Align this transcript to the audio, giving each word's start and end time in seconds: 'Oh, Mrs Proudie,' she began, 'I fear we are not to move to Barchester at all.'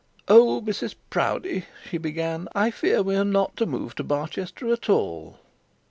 'Oh, 0.27 0.63
Mrs 0.63 0.95
Proudie,' 1.11 1.65
she 1.87 1.99
began, 1.99 2.47
'I 2.55 2.71
fear 2.71 3.03
we 3.03 3.15
are 3.15 3.23
not 3.23 3.55
to 3.57 3.67
move 3.67 3.93
to 3.97 4.03
Barchester 4.03 4.73
at 4.73 4.89
all.' 4.89 5.37